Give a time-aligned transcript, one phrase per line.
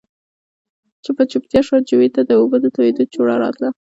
[1.03, 3.69] چوپه چوپتيا شوه، جووې ته د اوبو د تويېدو جورړا راتله.